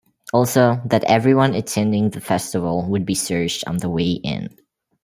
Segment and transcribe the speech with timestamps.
[0.33, 4.49] Also, that everyone attending the festival would be searched on the way in.